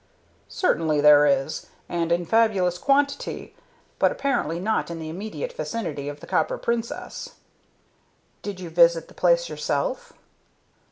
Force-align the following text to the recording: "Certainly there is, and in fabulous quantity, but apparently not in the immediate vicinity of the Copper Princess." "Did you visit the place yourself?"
"Certainly 0.47 1.01
there 1.01 1.27
is, 1.27 1.67
and 1.87 2.11
in 2.11 2.25
fabulous 2.25 2.79
quantity, 2.79 3.53
but 3.99 4.11
apparently 4.11 4.59
not 4.59 4.89
in 4.89 4.97
the 4.97 5.09
immediate 5.09 5.53
vicinity 5.53 6.09
of 6.09 6.21
the 6.21 6.25
Copper 6.25 6.57
Princess." 6.57 7.33
"Did 8.41 8.59
you 8.59 8.71
visit 8.71 9.09
the 9.09 9.13
place 9.13 9.47
yourself?" 9.47 10.13